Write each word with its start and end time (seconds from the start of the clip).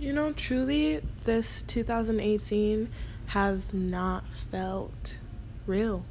You 0.00 0.14
know, 0.14 0.32
truly, 0.32 1.02
this 1.24 1.60
2018 1.60 2.88
has 3.26 3.74
not 3.74 4.26
felt 4.26 5.18
real 5.66 6.06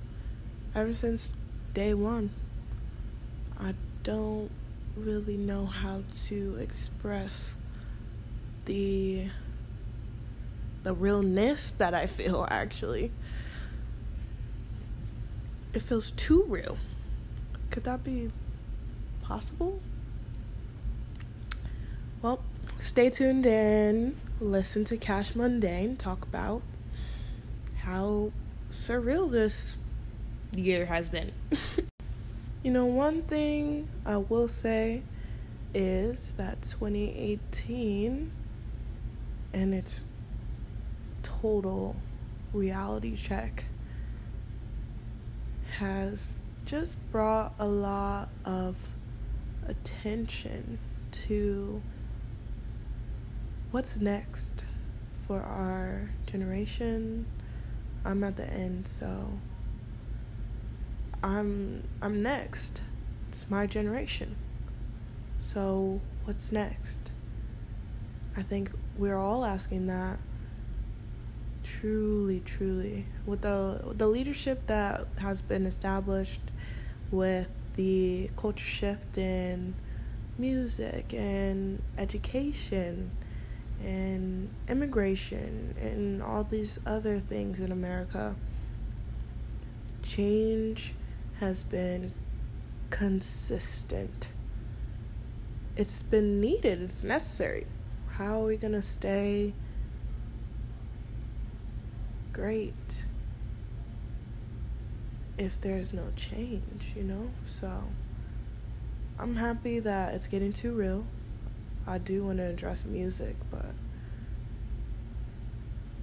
ever 0.75 0.93
since 0.93 1.33
day 1.73 1.95
one. 1.95 2.29
I 3.59 3.73
don't 4.03 4.51
really 4.95 5.37
know 5.37 5.65
how 5.65 6.03
to 6.27 6.57
express 6.61 7.55
the 8.65 9.29
the 10.83 10.93
realness 10.93 11.71
that 11.71 11.95
I 11.95 12.05
feel 12.05 12.47
actually. 12.47 13.11
It 15.73 15.81
feels 15.81 16.11
too 16.11 16.43
real. 16.47 16.77
Could 17.71 17.85
that 17.85 18.03
be 18.03 18.29
possible? 19.23 19.79
Well, 22.21 22.43
stay 22.79 23.09
tuned 23.09 23.45
in. 23.45 24.17
Listen 24.39 24.85
to 24.85 24.97
Cash 24.97 25.35
Mundane 25.35 25.97
talk 25.97 26.23
about 26.23 26.61
how 27.77 28.31
surreal 28.71 29.29
this 29.29 29.77
year 30.55 30.85
has 30.85 31.09
been. 31.09 31.31
you 32.63 32.71
know, 32.71 32.85
one 32.85 33.21
thing 33.23 33.89
I 34.05 34.17
will 34.17 34.47
say 34.47 35.03
is 35.73 36.33
that 36.33 36.61
2018 36.61 38.31
and 39.53 39.75
its 39.75 40.05
total 41.21 41.97
reality 42.53 43.15
check 43.17 43.65
has 45.77 46.43
just 46.65 46.97
brought 47.11 47.53
a 47.59 47.67
lot 47.67 48.29
of 48.45 48.77
attention 49.67 50.79
to 51.11 51.81
what's 53.71 53.97
next 53.97 54.63
for 55.27 55.41
our 55.41 56.09
generation. 56.25 57.25
I'm 58.03 58.23
at 58.23 58.35
the 58.35 58.49
end, 58.49 58.87
so 58.87 59.31
I'm 61.23 61.83
I'm 62.01 62.23
next. 62.23 62.81
It's 63.27 63.49
my 63.49 63.67
generation. 63.67 64.35
So, 65.37 66.01
what's 66.23 66.51
next? 66.51 67.11
I 68.35 68.41
think 68.41 68.71
we're 68.97 69.17
all 69.17 69.45
asking 69.45 69.87
that. 69.87 70.17
Truly, 71.63 72.39
truly, 72.39 73.05
with 73.25 73.41
the 73.41 73.93
the 73.95 74.07
leadership 74.07 74.65
that 74.67 75.05
has 75.19 75.41
been 75.41 75.67
established, 75.67 76.41
with 77.11 77.51
the 77.75 78.31
culture 78.35 78.65
shift 78.65 79.17
in 79.17 79.75
music 80.39 81.13
and 81.13 81.81
education 81.97 83.11
and 83.83 84.49
immigration 84.67 85.75
and 85.79 86.21
all 86.21 86.43
these 86.43 86.79
other 86.85 87.19
things 87.19 87.59
in 87.59 87.71
America, 87.71 88.35
change 90.03 90.93
has 91.39 91.63
been 91.63 92.11
consistent. 92.89 94.29
It's 95.75 96.03
been 96.03 96.41
needed, 96.41 96.81
it's 96.81 97.03
necessary. 97.03 97.65
How 98.09 98.41
are 98.41 98.45
we 98.45 98.57
going 98.57 98.73
to 98.73 98.81
stay 98.81 99.53
great 102.33 103.05
if 105.37 105.59
there's 105.61 105.93
no 105.93 106.11
change, 106.17 106.93
you 106.95 107.03
know? 107.03 107.29
So 107.45 107.81
I'm 109.17 109.35
happy 109.35 109.79
that 109.79 110.13
it's 110.13 110.27
getting 110.27 110.51
too 110.51 110.73
real. 110.73 111.05
I 111.89 111.97
do 111.97 112.23
want 112.23 112.37
to 112.37 112.45
address 112.45 112.85
music, 112.85 113.35
but 113.49 113.73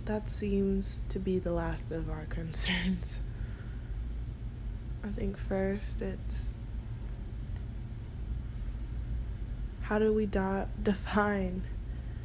that 0.05 0.29
seems 0.29 1.05
to 1.11 1.21
be 1.21 1.39
the 1.39 1.53
last 1.53 1.93
of 1.93 2.11
our 2.11 2.25
concerns. 2.29 3.21
I 5.05 5.09
think 5.11 5.39
first 5.39 6.03
it's 6.03 6.53
how 9.83 10.01
do 10.01 10.13
we 10.13 10.27
do- 10.27 10.67
define 10.83 11.63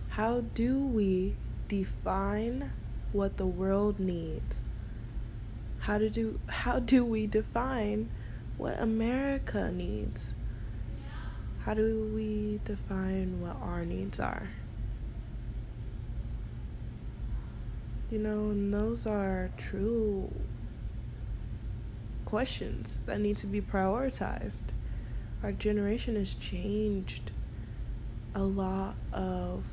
how 0.09 0.41
do 0.55 0.87
we 0.87 1.35
define 1.67 2.71
what 3.11 3.37
the 3.37 3.45
world 3.45 3.99
needs? 3.99 4.71
How 5.81 5.99
to 5.99 6.09
do 6.09 6.39
how 6.49 6.79
do 6.79 7.05
we 7.05 7.27
define 7.27 8.09
what 8.57 8.81
America 8.81 9.71
needs? 9.71 10.33
How 11.65 11.75
do 11.75 12.11
we 12.15 12.59
define 12.65 13.39
what 13.39 13.55
our 13.61 13.85
needs 13.85 14.19
are? 14.19 14.49
You 18.09 18.17
know, 18.17 18.49
and 18.49 18.73
those 18.73 19.05
are 19.05 19.51
true 19.57 20.31
questions 22.25 23.03
that 23.05 23.19
need 23.19 23.37
to 23.37 23.47
be 23.47 23.61
prioritized. 23.61 24.63
Our 25.43 25.51
generation 25.51 26.15
has 26.15 26.33
changed 26.33 27.31
a 28.33 28.41
lot 28.41 28.95
of 29.13 29.63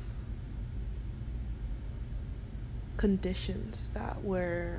conditions 2.97 3.89
that 3.95 4.23
were 4.23 4.77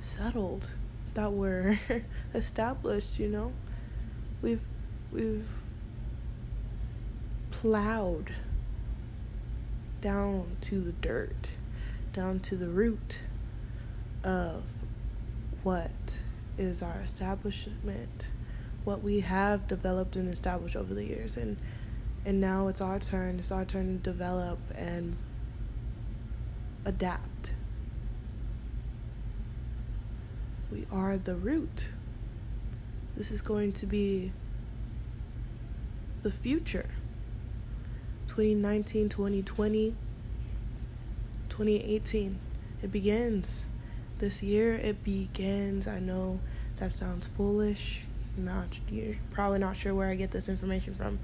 settled, 0.00 0.72
that 1.14 1.32
were 1.32 1.78
established, 2.34 3.20
you 3.20 3.28
know. 3.28 3.52
We've 4.42 4.62
we've 5.12 5.48
plowed 7.50 8.32
down 10.00 10.56
to 10.60 10.80
the 10.80 10.92
dirt, 10.92 11.50
down 12.12 12.40
to 12.40 12.56
the 12.56 12.68
root 12.68 13.22
of 14.24 14.62
what 15.62 16.20
is 16.58 16.82
our 16.82 17.00
establishment, 17.04 18.30
what 18.84 19.02
we 19.02 19.20
have 19.20 19.66
developed 19.66 20.16
and 20.16 20.32
established 20.32 20.76
over 20.76 20.94
the 20.94 21.04
years 21.04 21.36
and 21.36 21.56
and 22.26 22.40
now 22.40 22.66
it's 22.66 22.80
our 22.80 22.98
turn. 22.98 23.38
It's 23.38 23.52
our 23.52 23.64
turn 23.64 23.86
to 23.86 24.02
develop 24.02 24.58
and 24.74 25.16
adapt. 26.84 27.54
We 30.72 30.86
are 30.90 31.18
the 31.18 31.36
root. 31.36 31.92
This 33.16 33.30
is 33.30 33.40
going 33.40 33.72
to 33.74 33.86
be 33.86 34.32
the 36.26 36.32
future. 36.32 36.88
2019, 38.26 39.08
2020, 39.08 39.94
2018. 41.48 42.38
It 42.82 42.90
begins. 42.90 43.68
This 44.18 44.42
year 44.42 44.74
it 44.74 45.04
begins. 45.04 45.86
I 45.86 46.00
know 46.00 46.40
that 46.78 46.90
sounds 46.90 47.28
foolish. 47.28 48.02
Not 48.36 48.66
you're 48.90 49.14
probably 49.30 49.60
not 49.60 49.76
sure 49.76 49.94
where 49.94 50.08
I 50.08 50.16
get 50.16 50.32
this 50.32 50.48
information 50.48 50.96
from, 50.96 51.20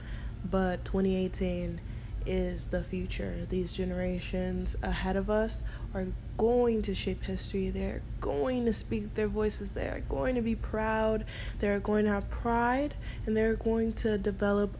but 0.48 0.84
2018 0.84 1.80
is 2.26 2.66
the 2.66 2.82
future. 2.82 3.46
These 3.48 3.72
generations 3.72 4.76
ahead 4.82 5.16
of 5.16 5.30
us 5.30 5.62
are 5.94 6.06
going 6.36 6.82
to 6.82 6.94
shape 6.94 7.22
history. 7.22 7.70
They're 7.70 8.02
going 8.20 8.64
to 8.66 8.72
speak 8.72 9.14
their 9.14 9.28
voices. 9.28 9.72
They're 9.72 10.02
going 10.08 10.34
to 10.34 10.42
be 10.42 10.54
proud. 10.54 11.24
They're 11.60 11.80
going 11.80 12.04
to 12.04 12.10
have 12.10 12.28
pride. 12.30 12.94
And 13.26 13.36
they're 13.36 13.56
going 13.56 13.92
to 13.94 14.18
develop 14.18 14.76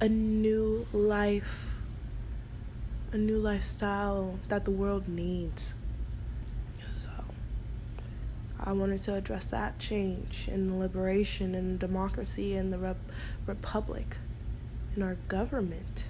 a 0.00 0.08
new 0.08 0.86
life, 0.92 1.74
a 3.12 3.16
new 3.16 3.38
lifestyle 3.38 4.38
that 4.48 4.64
the 4.64 4.70
world 4.70 5.08
needs. 5.08 5.74
So, 6.90 7.10
I 8.58 8.72
wanted 8.72 8.98
to 9.04 9.14
address 9.14 9.46
that 9.48 9.78
change 9.78 10.48
in 10.48 10.78
liberation 10.78 11.54
and 11.54 11.78
democracy 11.78 12.56
and 12.56 12.72
the 12.72 12.78
rep- 12.78 12.96
republic 13.46 14.16
in 14.96 15.02
our 15.02 15.16
government. 15.28 16.05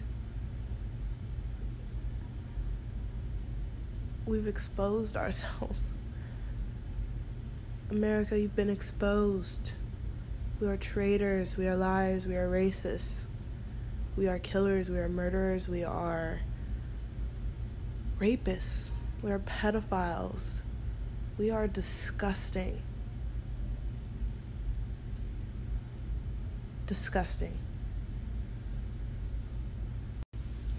We've 4.26 4.48
exposed 4.48 5.16
ourselves. 5.16 5.94
America, 7.90 8.38
you've 8.38 8.56
been 8.56 8.70
exposed. 8.70 9.72
We 10.60 10.66
are 10.66 10.76
traitors, 10.76 11.56
we 11.56 11.68
are 11.68 11.76
liars, 11.76 12.26
we 12.26 12.34
are 12.34 12.48
racists. 12.48 13.26
We 14.16 14.28
are 14.28 14.38
killers, 14.38 14.90
we 14.90 14.98
are 14.98 15.08
murderers, 15.08 15.68
we 15.68 15.84
are 15.84 16.40
rapists, 18.18 18.90
we 19.22 19.30
are 19.30 19.38
pedophiles. 19.40 20.62
We 21.38 21.50
are 21.50 21.68
disgusting. 21.68 22.80
Disgusting. 26.86 27.52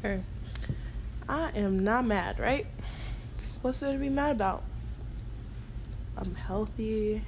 Hey, 0.01 0.21
I 1.29 1.51
am 1.51 1.83
not 1.83 2.05
mad, 2.05 2.39
right? 2.39 2.65
What's 3.67 3.81
there 3.81 3.91
to 3.91 3.99
be 3.99 4.07
mad 4.07 4.31
about? 4.31 4.63
I'm 6.17 6.33
healthy. 6.35 7.21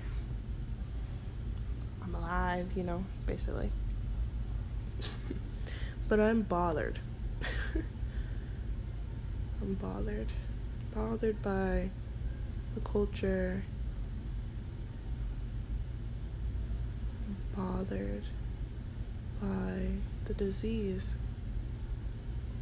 I'm 2.02 2.16
alive, 2.16 2.72
you 2.78 2.84
know, 2.84 3.04
basically. 3.26 3.70
but 6.08 6.22
I'm 6.22 6.44
bothered. 6.44 6.98
I'm 9.62 9.74
bothered. 9.74 10.32
Bothered 10.96 11.42
by 11.42 11.90
the 12.74 12.80
culture. 12.86 13.62
bothered 17.54 18.24
by 19.42 19.88
the 20.24 20.34
disease. 20.36 21.18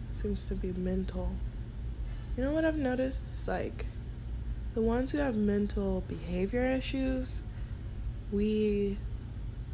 It 0.10 0.16
seems 0.16 0.48
to 0.48 0.56
be 0.56 0.74
mental. 0.74 1.32
You 2.38 2.44
know 2.44 2.52
what 2.52 2.66
I've 2.66 2.78
noticed? 2.78 3.24
It's 3.24 3.48
like 3.48 3.88
the 4.76 4.82
ones 4.82 5.12
who 5.12 5.18
have 5.18 5.36
mental 5.36 6.04
behavior 6.08 6.62
issues, 6.62 7.42
we 8.32 9.00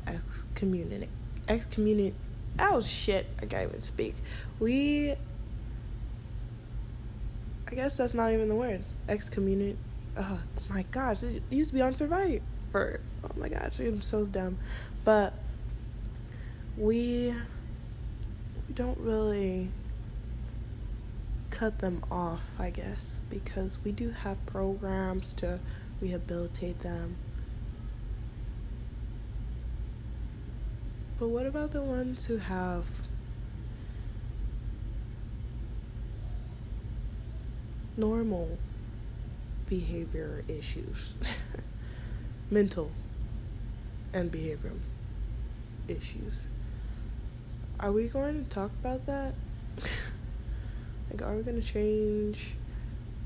excommunicate. 0.07 1.09
Excommunicate. 1.49 2.15
Oh 2.57 2.79
shit, 2.79 3.25
I 3.41 3.47
can't 3.47 3.69
even 3.69 3.81
speak. 3.81 4.15
We. 4.59 5.13
I 7.67 7.75
guess 7.75 7.97
that's 7.97 8.13
not 8.13 8.31
even 8.31 8.47
the 8.47 8.55
word. 8.55 8.81
Excommunicate. 9.09 9.77
Oh 10.15 10.39
my 10.69 10.83
gosh, 10.83 11.23
it 11.23 11.43
used 11.49 11.71
to 11.71 11.75
be 11.75 11.81
on 11.81 11.93
Survivor. 11.93 12.39
Oh 12.73 13.29
my 13.35 13.49
gosh, 13.49 13.79
I'm 13.79 14.01
so 14.01 14.25
dumb. 14.25 14.57
But 15.03 15.33
we 16.77 17.35
we 18.69 18.73
don't 18.73 18.97
really 18.99 19.67
cut 21.63 21.79
them 21.79 22.03
off, 22.11 22.43
I 22.59 22.71
guess, 22.71 23.21
because 23.29 23.79
we 23.85 23.93
do 23.93 24.09
have 24.09 24.45
programs 24.45 25.31
to 25.35 25.59
rehabilitate 26.01 26.81
them. 26.81 27.15
But 31.17 31.29
what 31.29 31.45
about 31.45 31.71
the 31.71 31.81
ones 31.81 32.25
who 32.25 32.35
have 32.35 32.89
normal 37.95 38.57
behavior 39.69 40.43
issues? 40.49 41.13
Mental 42.51 42.91
and 44.13 44.29
behavioral 44.29 44.79
issues. 45.87 46.49
Are 47.79 47.93
we 47.93 48.09
going 48.09 48.43
to 48.43 48.49
talk 48.49 48.71
about 48.81 49.05
that? 49.05 49.33
like, 51.13 51.21
are 51.21 51.35
we 51.35 51.43
going 51.43 51.61
to 51.61 51.67
change 51.67 52.55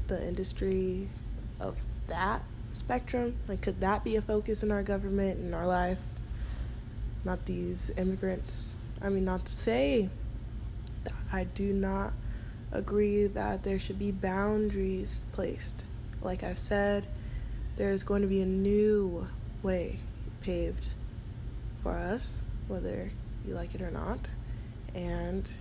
the 0.08 0.28
industry 0.28 1.08
of 1.60 1.78
that 2.08 2.42
spectrum? 2.74 3.38
Like, 3.48 3.62
could 3.62 3.80
that 3.80 4.04
be 4.04 4.18
a 4.18 4.22
focus 4.22 4.62
in 4.62 4.72
our 4.72 4.84
government, 4.84 5.40
in 5.40 5.54
our 5.54 5.66
life? 5.66 6.02
Not 7.24 7.46
these 7.46 7.92
immigrants. 7.98 8.74
I 9.02 9.10
mean, 9.10 9.26
not 9.26 9.46
to 9.46 9.52
say 9.52 10.10
that 11.04 11.14
I 11.32 11.46
do 11.46 11.72
not 11.72 12.14
agree 12.72 13.28
that 13.28 13.64
there 13.64 13.80
should 13.80 14.00
be 14.00 14.12
boundaries 14.12 15.26
placed. 15.32 15.86
Like 16.22 16.44
I've 16.44 16.60
said, 16.60 17.06
there 17.78 17.92
is 17.92 18.04
going 18.04 18.22
to 18.22 18.28
be 18.28 18.42
a 18.42 18.46
new 18.46 19.28
way 19.64 20.00
paved 20.42 20.90
for 21.82 21.92
us 21.92 22.42
whether 22.68 23.10
you 23.46 23.54
like 23.54 23.76
it 23.76 23.82
or 23.82 23.92
not. 23.92 24.20
And 24.94 25.54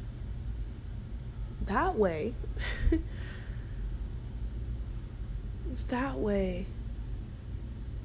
that 1.67 1.97
way, 1.97 2.35
that 5.89 6.17
way 6.17 6.67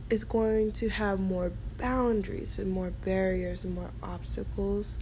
is 0.09 0.23
going 0.23 0.71
to 0.73 0.89
have 0.89 1.19
more 1.19 1.51
boundaries 1.77 2.59
and 2.59 2.69
more 2.71 2.91
barriers 3.05 3.63
and 3.63 3.73
more 3.73 3.91
obstacles 4.03 4.97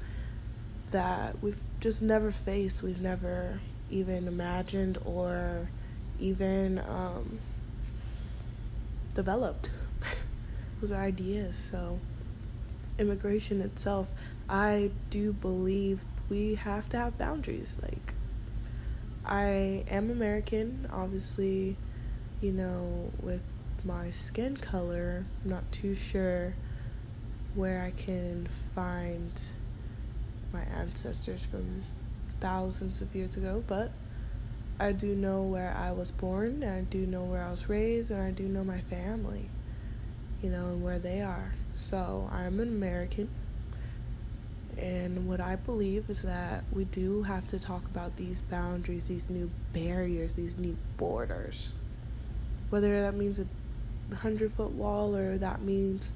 that 0.92 1.42
we've 1.42 1.60
just 1.80 2.02
never 2.02 2.32
faced, 2.32 2.84
we've 2.84 3.02
never 3.02 3.60
even 3.90 4.28
imagined 4.28 4.98
or 5.06 5.70
even 6.20 6.80
um, 6.80 7.40
developed. 9.14 9.72
Those 10.82 10.92
are 10.92 11.02
ideas. 11.02 11.58
So, 11.58 12.00
immigration 12.98 13.62
itself, 13.62 14.12
I 14.48 14.92
do 15.10 15.34
believe 15.34 16.04
we 16.30 16.56
have 16.56 16.90
to 16.90 16.98
have 16.98 17.18
boundaries. 17.18 17.80
Like, 17.82 18.14
I 19.30 19.84
am 19.92 20.10
American, 20.10 20.90
obviously, 20.92 21.78
you 22.42 22.52
know, 22.52 23.12
with 23.22 23.44
my 23.86 24.10
skin 24.10 24.58
color, 24.58 25.24
I'm 25.44 25.50
not 25.52 25.72
too 25.72 25.94
sure 25.94 26.56
where 27.54 27.84
I 27.84 27.92
can 27.92 28.48
find 28.74 29.40
my 30.52 30.64
ancestors 30.76 31.46
from 31.46 31.84
thousands 32.40 33.02
of 33.02 33.16
years 33.16 33.38
ago, 33.38 33.64
but 33.68 33.92
I 34.80 34.94
do 34.94 35.16
know 35.16 35.44
where 35.44 35.76
I 35.78 35.92
was 35.92 36.10
born, 36.10 36.64
and 36.64 36.72
I 36.72 36.82
do 36.82 37.06
know 37.06 37.24
where 37.24 37.44
I 37.44 37.52
was 37.52 37.70
raised, 37.70 38.10
and 38.10 38.24
I 38.24 38.32
do 38.32 38.48
know 38.48 38.64
my 38.64 38.82
family, 38.82 39.48
you 40.42 40.50
know, 40.50 40.70
and 40.70 40.84
where 40.84 40.98
they 40.98 41.22
are. 41.22 41.54
So 41.76 42.28
I'm 42.32 42.60
an 42.60 42.70
American. 42.70 43.30
And 44.80 45.28
what 45.28 45.42
I 45.42 45.58
believe 45.58 46.10
is 46.10 46.22
that 46.22 46.64
we 46.72 46.86
do 46.86 47.22
have 47.24 47.48
to 47.48 47.60
talk 47.60 47.84
about 47.86 48.16
these 48.16 48.42
boundaries, 48.42 49.06
these 49.06 49.30
new 49.30 49.52
barriers, 49.74 50.34
these 50.34 50.58
new 50.58 50.78
borders. 50.98 51.74
Whether 52.70 53.02
that 53.02 53.16
means 53.16 53.40
a 53.40 53.48
100 54.10 54.52
foot 54.52 54.72
wall 54.72 55.16
or 55.16 55.38
that 55.38 55.62
means 55.62 56.12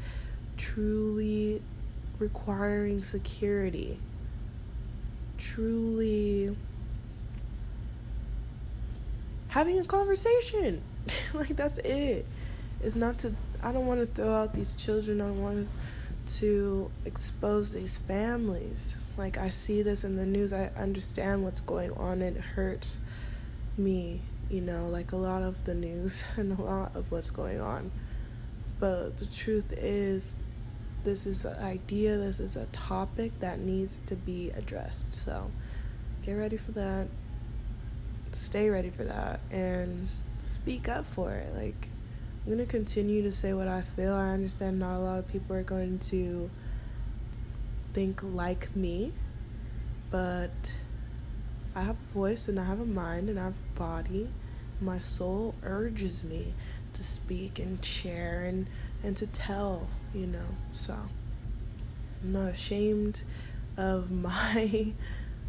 truly 0.56 1.62
requiring 2.20 3.02
security, 3.02 4.00
truly 5.38 6.56
having 9.50 9.80
a 9.80 9.84
conversation. 9.84 10.82
like, 11.34 11.56
that's 11.56 11.80
it. 11.80 12.26
It's 12.82 12.96
not 12.96 13.18
to 13.20 13.34
I 13.64 13.72
don't 13.72 13.88
want 13.88 14.02
to 14.02 14.06
throw 14.06 14.34
out 14.34 14.54
these 14.54 14.76
children. 14.76 15.22
I 15.22 15.32
want 15.32 15.66
to 15.66 15.68
expose 17.06 17.74
these 17.74 17.98
families. 18.00 18.98
Like 19.18 19.38
I 19.38 19.50
see 19.50 19.82
this 19.82 20.04
in 20.04 20.16
the 20.16 20.26
news. 20.26 20.54
I 20.54 20.72
understand 20.78 21.44
what's 21.44 21.62
going 21.62 21.92
on. 21.92 22.22
It 22.22 22.38
hurts 22.38 23.00
me, 23.78 24.22
you 24.50 24.62
know, 24.62 24.88
like 24.88 25.12
a 25.12 25.18
lot 25.18 25.42
of 25.42 25.64
the 25.66 25.74
news 25.74 26.24
and 26.38 26.58
a 26.58 26.62
lot 26.62 26.96
of 26.96 27.12
what's 27.12 27.32
going 27.32 27.62
on. 27.62 27.92
But 28.80 29.18
the 29.18 29.26
truth 29.26 29.72
is 29.72 30.36
this 31.04 31.26
is 31.26 31.46
an 31.46 31.60
idea, 31.60 32.18
this 32.18 32.40
is 32.40 32.56
a 32.56 32.66
topic 32.68 33.32
that 33.40 33.60
needs 33.60 34.00
to 34.08 34.16
be 34.16 34.52
addressed. 34.52 35.14
So 35.14 35.52
get 36.26 36.34
ready 36.34 36.58
for 36.58 36.72
that. 36.72 37.08
Stay 38.32 38.70
ready 38.70 38.90
for 38.90 39.04
that 39.04 39.40
and 39.52 40.10
speak 40.46 40.90
up 40.90 41.06
for 41.06 41.32
it. 41.32 41.54
Like 41.56 41.90
I'm 42.46 42.52
going 42.52 42.66
to 42.66 42.70
continue 42.70 43.24
to 43.24 43.32
say 43.32 43.54
what 43.54 43.70
I 43.70 43.84
feel. 43.84 44.14
I 44.14 44.32
understand 44.32 44.78
not 44.78 44.98
a 44.98 45.00
lot 45.00 45.18
of 45.18 45.30
people 45.30 45.56
are 45.56 45.64
going 45.64 46.00
to 46.00 46.50
think 47.94 48.22
like 48.22 48.76
me, 48.76 49.14
but 50.12 50.76
I 51.74 51.84
have 51.84 51.96
a 51.96 52.14
voice 52.14 52.50
and 52.50 52.60
I 52.60 52.66
have 52.66 52.82
a 52.82 52.86
mind 52.86 53.30
and 53.30 53.40
I 53.40 53.46
have 53.46 53.54
a 53.54 53.80
body. 53.80 54.28
My 54.82 55.00
soul 55.00 55.56
urges 55.64 56.26
me 56.26 56.54
to 56.92 57.02
speak 57.02 57.60
and 57.60 57.84
share 57.84 58.44
and, 58.44 58.68
and 59.06 59.16
to 59.16 59.28
tell, 59.28 59.88
you 60.14 60.28
know. 60.28 60.50
So 60.74 60.98
I'm 62.24 62.34
not 62.34 62.50
ashamed 62.50 63.24
of 63.78 64.12
my 64.12 64.92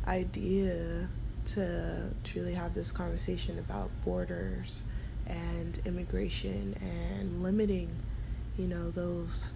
idea 0.07 1.09
to 1.47 2.11
truly 2.23 2.55
have 2.55 2.73
this 2.73 2.93
conversation 2.93 3.59
about 3.59 3.91
borders 4.05 4.85
and 5.27 5.79
immigration 5.85 6.77
and 6.81 7.43
limiting, 7.43 7.91
you 8.57 8.67
know, 8.67 8.91
those 8.91 9.55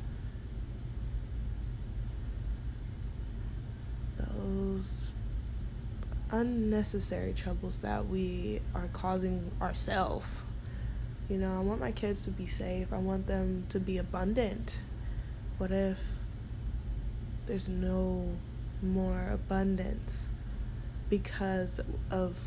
those 4.18 5.10
unnecessary 6.30 7.32
troubles 7.32 7.80
that 7.80 8.06
we 8.06 8.60
are 8.74 8.88
causing 8.92 9.50
ourselves. 9.60 10.42
You 11.28 11.36
know, 11.38 11.56
I 11.56 11.60
want 11.60 11.80
my 11.80 11.92
kids 11.92 12.24
to 12.24 12.30
be 12.30 12.46
safe. 12.46 12.92
I 12.92 12.98
want 12.98 13.26
them 13.26 13.66
to 13.68 13.80
be 13.80 13.98
abundant. 13.98 14.80
What 15.58 15.70
if 15.70 16.02
there's 17.46 17.68
no 17.68 18.28
more 18.82 19.30
abundance 19.32 20.30
because 21.10 21.80
of 22.10 22.40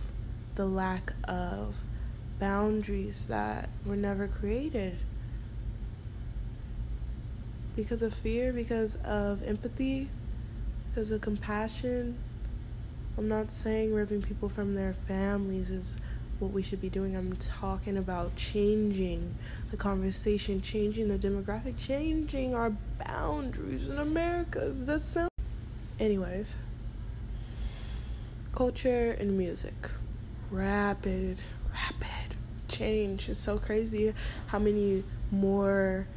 the 0.56 0.66
lack 0.66 1.13
of 1.25 1.82
boundaries 2.41 3.27
that 3.27 3.69
were 3.86 3.95
never 3.95 4.27
created 4.27 4.98
because 7.75 8.01
of 8.01 8.12
fear, 8.12 8.51
because 8.51 8.95
of 9.05 9.43
empathy, 9.43 10.10
because 10.89 11.12
of 11.12 11.21
compassion. 11.21 12.17
I'm 13.15 13.29
not 13.29 13.51
saying 13.51 13.93
ripping 13.93 14.24
people 14.24 14.50
from 14.50 14.74
their 14.74 14.91
families 14.91 15.69
is 15.69 15.95
what 16.39 16.51
we 16.51 16.63
should 16.63 16.81
be 16.81 16.89
doing. 16.89 17.15
I'm 17.15 17.36
talking 17.36 17.98
about 17.98 18.36
changing 18.36 19.36
the 19.69 19.77
conversation, 19.77 20.62
changing 20.62 21.10
the 21.10 21.19
demographic, 21.19 21.77
changing 21.77 22.55
our 22.55 22.71
boundaries 23.05 23.88
in 23.88 24.00
America. 24.00 24.62
Does 24.62 24.88
that 24.88 25.01
sound? 25.01 25.29
Anyways, 26.00 26.57
culture 28.51 29.15
and 29.19 29.38
music. 29.38 29.75
Rapid 30.50 31.39
rapid 31.74 32.21
It's 32.81 33.39
so 33.39 33.57
crazy 33.57 34.13
how 34.47 34.59
many 34.59 35.03
more 35.31 36.07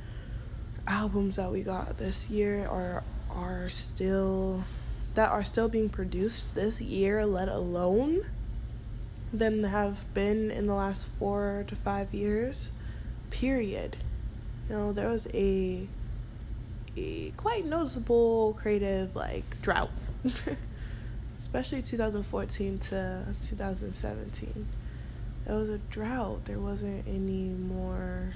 albums 0.86 1.36
that 1.36 1.50
we 1.50 1.62
got 1.62 1.96
this 1.98 2.30
year 2.30 2.66
are 2.66 3.02
are 3.30 3.68
still 3.70 4.64
that 5.14 5.30
are 5.30 5.44
still 5.44 5.68
being 5.68 5.88
produced 5.88 6.54
this 6.54 6.80
year, 6.80 7.24
let 7.26 7.48
alone 7.48 8.24
than 9.32 9.64
have 9.64 10.12
been 10.14 10.50
in 10.50 10.66
the 10.66 10.74
last 10.74 11.06
four 11.06 11.64
to 11.68 11.76
five 11.76 12.12
years. 12.14 12.70
Period. 13.30 13.96
You 14.68 14.76
know, 14.76 14.92
there 14.92 15.08
was 15.08 15.26
a 15.34 15.86
a 16.96 17.30
quite 17.36 17.66
noticeable 17.66 18.54
creative 18.54 19.14
like 19.14 19.60
drought. 19.60 19.90
Especially 21.38 21.82
2014 21.82 22.78
to 22.78 23.26
2017. 23.42 24.66
There 25.46 25.56
was 25.56 25.68
a 25.68 25.78
drought. 25.78 26.44
There 26.46 26.58
wasn't 26.58 27.06
any 27.06 27.48
more 27.48 28.34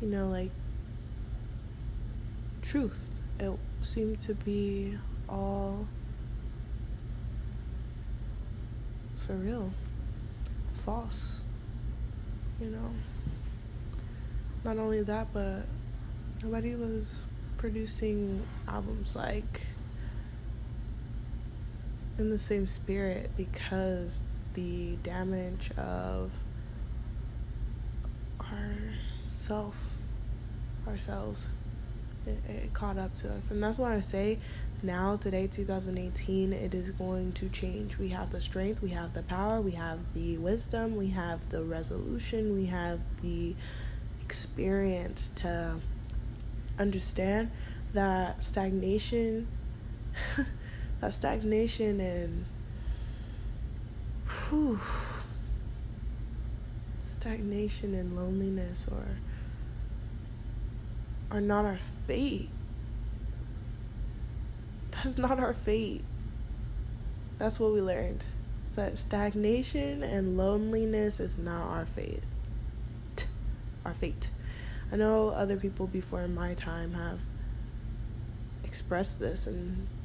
you 0.00 0.08
know, 0.08 0.28
like 0.28 0.50
truth. 2.62 3.20
It 3.38 3.52
seemed 3.80 4.20
to 4.22 4.34
be 4.34 4.96
all 5.28 5.86
surreal, 9.14 9.70
false, 10.72 11.44
you 12.60 12.70
know. 12.70 12.90
Not 14.64 14.78
only 14.78 15.02
that, 15.02 15.28
but 15.32 15.66
nobody 16.42 16.74
was 16.74 17.24
producing 17.56 18.46
albums 18.68 19.16
like 19.16 19.66
in 22.18 22.30
the 22.30 22.38
same 22.38 22.66
spirit 22.66 23.30
because 23.36 24.22
the 24.54 24.96
damage 24.96 25.70
of 25.76 26.30
our 28.40 28.94
self 29.30 29.94
ourselves 30.86 31.50
it, 32.26 32.38
it, 32.48 32.74
caught 32.74 32.98
up 32.98 33.14
to 33.16 33.32
us. 33.32 33.50
And 33.50 33.62
that's 33.62 33.78
why 33.78 33.94
i 33.94 34.00
say 34.00 34.38
now 34.82 35.16
today 35.16 35.46
2018 35.46 36.52
it 36.52 36.74
is 36.74 36.90
going 36.90 37.32
to 37.32 37.48
change. 37.48 37.98
We 37.98 38.08
have 38.08 38.30
the 38.30 38.40
strength 38.40 38.82
we 38.82 38.90
have 38.90 39.12
the 39.12 39.22
power 39.22 39.60
we 39.60 39.72
have 39.72 39.98
the 40.14 40.38
wisdom 40.38 40.96
we 40.96 41.08
have 41.10 41.40
the 41.50 41.62
resolution 41.64 42.54
we 42.54 42.66
have 42.66 43.00
the 43.22 43.54
experience 44.22 45.30
to 45.36 45.76
understand 46.78 47.50
that 47.92 48.42
stagnation 48.42 49.46
that 51.06 51.12
stagnation 51.12 52.00
and 52.00 52.44
whew, 54.26 54.80
stagnation 57.00 57.94
and 57.94 58.16
loneliness 58.16 58.88
or 58.90 59.06
are 61.30 61.40
not 61.40 61.64
our 61.64 61.78
fate. 62.08 62.50
That's 64.90 65.16
not 65.16 65.38
our 65.38 65.54
fate. 65.54 66.02
That's 67.38 67.60
what 67.60 67.72
we 67.72 67.80
learned. 67.80 68.24
So 68.64 68.80
that 68.80 68.98
stagnation 68.98 70.02
and 70.02 70.36
loneliness 70.36 71.20
is 71.20 71.38
not 71.38 71.68
our 71.68 71.86
fate. 71.86 72.24
Our 73.84 73.94
fate. 73.94 74.30
I 74.90 74.96
know 74.96 75.28
other 75.28 75.56
people 75.56 75.86
before 75.86 76.26
my 76.26 76.54
time 76.54 76.94
have 76.94 77.20
expressed 78.64 79.20
this 79.20 79.46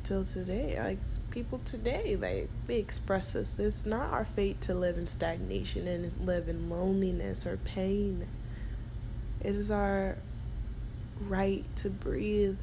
until 0.02 0.26
today. 0.26 0.80
Like 0.80 1.00
people 1.30 1.62
today, 1.64 2.16
they 2.16 2.48
they 2.66 2.80
express 2.80 3.34
this. 3.34 3.60
It's 3.60 3.86
not 3.86 4.12
our 4.12 4.26
fate 4.26 4.60
to 4.62 4.74
live 4.74 4.98
in 4.98 5.06
stagnation 5.06 5.88
and 5.88 6.12
live 6.26 6.50
in 6.50 6.70
loneliness 6.70 7.46
or 7.46 7.58
pain. 7.58 8.28
It 9.42 9.56
is 9.56 9.70
our 9.70 10.18
right 11.28 11.64
to 11.78 11.90
breathe 11.90 12.58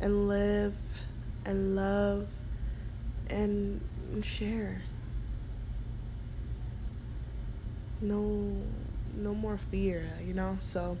and 0.00 0.28
live 0.28 0.74
and 1.44 1.76
love 1.76 2.26
and 3.28 3.80
share. 4.22 4.82
No 8.00 8.56
no 9.14 9.34
more 9.34 9.58
fear, 9.58 10.10
you 10.24 10.32
know? 10.32 10.56
So 10.60 10.96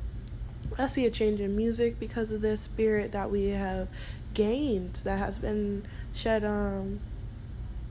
I 0.78 0.86
see 0.86 1.06
a 1.06 1.10
change 1.10 1.40
in 1.40 1.56
music 1.56 1.98
because 1.98 2.30
of 2.30 2.42
this 2.42 2.60
spirit 2.60 3.12
that 3.12 3.30
we 3.30 3.46
have 3.46 3.88
gained 4.34 4.94
that 5.04 5.18
has 5.18 5.38
been 5.38 5.86
shed 6.12 6.44
um 6.44 7.00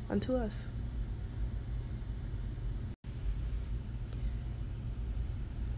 unto 0.09 0.35
us. 0.35 0.67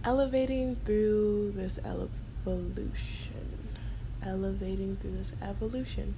Elevating 0.04 0.76
through 0.86 1.54
this 1.56 1.80
evolution. 1.80 3.58
Elevating 4.24 4.98
through 4.98 5.18
this 5.18 5.34
evolution. 5.42 6.16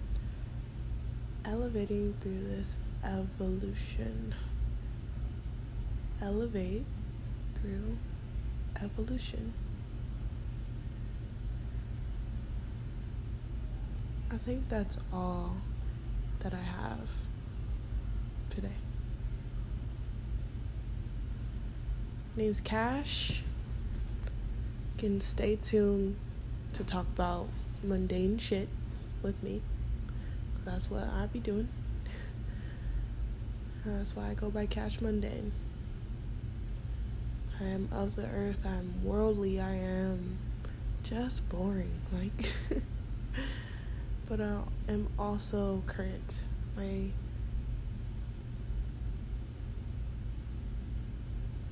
Elevating 1.45 2.13
through 2.19 2.43
this 2.43 2.77
evolution. 3.03 4.33
Elevate 6.21 6.85
through 7.55 7.97
evolution. 8.81 9.53
I 14.37 14.39
think 14.39 14.69
that's 14.69 14.99
all 15.11 15.55
that 16.41 16.53
I 16.53 16.61
have 16.61 17.09
today. 18.51 18.69
Name's 22.35 22.61
Cash 22.61 23.41
can 24.99 25.19
stay 25.21 25.55
tuned 25.55 26.17
to 26.73 26.83
talk 26.83 27.07
about 27.15 27.47
mundane 27.83 28.37
shit 28.37 28.69
with 29.23 29.41
me. 29.41 29.63
That's 30.65 30.91
what 30.91 31.05
I 31.05 31.25
be 31.25 31.39
doing. 31.39 31.67
That's 33.85 34.15
why 34.15 34.29
I 34.29 34.33
go 34.35 34.51
by 34.51 34.67
Cash 34.67 35.01
Mundane. 35.01 35.51
I 37.59 37.63
am 37.63 37.89
of 37.91 38.15
the 38.15 38.27
earth. 38.27 38.63
I'm 38.63 39.03
worldly. 39.03 39.59
I 39.59 39.73
am 39.77 40.37
just 41.03 41.49
boring. 41.49 41.99
Like, 42.13 42.53
but 44.27 44.41
I 44.41 44.59
am 44.89 45.07
also 45.17 45.83
current. 45.87 46.43
My 46.75 47.07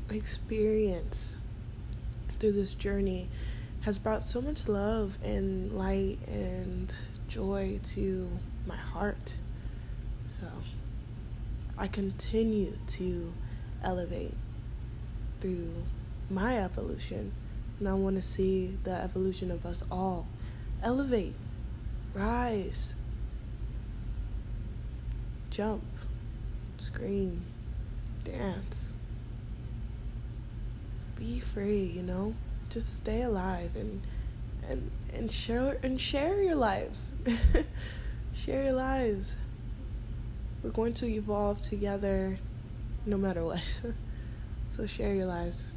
experience 0.09 1.35
through 2.39 2.53
this 2.53 2.73
journey 2.73 3.27
has 3.81 3.97
brought 3.99 4.23
so 4.23 4.41
much 4.41 4.67
love 4.67 5.17
and 5.23 5.71
light 5.73 6.17
and 6.27 6.93
joy 7.27 7.79
to 7.83 8.29
my 8.65 8.77
heart. 8.77 9.35
So 10.27 10.45
I 11.77 11.87
continue 11.87 12.77
to 12.87 13.33
elevate 13.83 14.33
through 15.39 15.73
my 16.29 16.57
evolution. 16.57 17.31
And 17.79 17.89
I 17.89 17.93
want 17.93 18.15
to 18.15 18.21
see 18.21 18.77
the 18.83 18.93
evolution 18.93 19.51
of 19.51 19.65
us 19.65 19.83
all. 19.91 20.27
Elevate, 20.81 21.35
rise, 22.15 22.93
jump, 25.51 25.83
scream, 26.77 27.41
dance 28.23 28.95
be 31.15 31.39
free, 31.39 31.83
you 31.83 32.03
know? 32.03 32.33
Just 32.69 32.97
stay 32.97 33.21
alive 33.21 33.75
and 33.75 34.01
and 34.67 34.91
and 35.13 35.31
share 35.31 35.77
and 35.83 35.99
share 35.99 36.41
your 36.41 36.55
lives. 36.55 37.13
share 38.33 38.63
your 38.63 38.73
lives. 38.73 39.37
We're 40.63 40.71
going 40.71 40.93
to 40.95 41.07
evolve 41.07 41.59
together 41.59 42.37
no 43.05 43.17
matter 43.17 43.43
what. 43.43 43.79
so 44.69 44.85
share 44.85 45.13
your 45.13 45.27
lives. 45.27 45.74